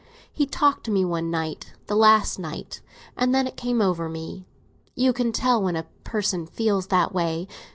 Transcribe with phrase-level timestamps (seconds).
[0.33, 2.81] He talked to me one night—the last night;
[3.15, 4.47] and then it came over me.
[4.95, 7.47] You can tell when a person feels that way.